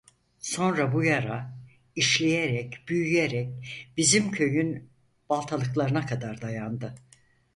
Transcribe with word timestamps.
Sonra 0.39 0.93
bu 0.93 1.03
yara, 1.03 1.57
işleyerek, 1.95 2.83
büyüyerek 2.87 3.49
bizim 3.97 4.31
köyün 4.31 4.89
baltalıklarına 5.29 6.05
kadar 6.05 6.41
dayandı. 6.41 6.95